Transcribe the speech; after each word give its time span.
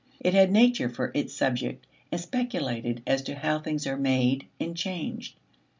It 0.19 0.33
had 0.33 0.51
nature 0.51 0.89
for 0.89 1.11
its 1.13 1.31
subject, 1.31 1.85
and 2.11 2.19
speculated 2.19 3.03
as 3.05 3.21
to 3.21 3.35
how 3.35 3.59
things 3.59 3.85
are 3.85 3.97
made 3.97 4.47
and 4.59 4.75
changed. 4.75 5.35